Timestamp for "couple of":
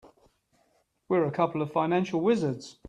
1.31-1.71